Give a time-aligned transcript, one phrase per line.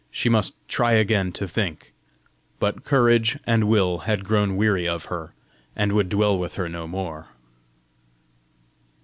[0.09, 1.93] she must try again to think!
[2.57, 5.35] But courage and will had grown weary of her,
[5.75, 7.27] and would dwell with her no more!